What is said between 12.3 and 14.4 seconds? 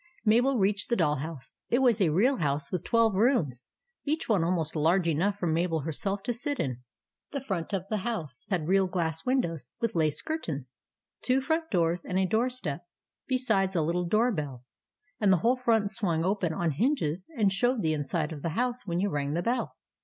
step, besides a little door